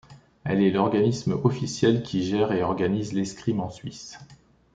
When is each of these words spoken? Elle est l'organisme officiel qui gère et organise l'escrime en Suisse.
Elle 0.45 0.63
est 0.63 0.71
l'organisme 0.71 1.39
officiel 1.43 2.01
qui 2.01 2.23
gère 2.23 2.53
et 2.53 2.63
organise 2.63 3.13
l'escrime 3.13 3.59
en 3.59 3.69
Suisse. 3.69 4.17